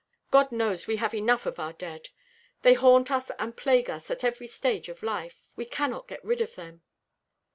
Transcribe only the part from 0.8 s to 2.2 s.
we have enough of our dead.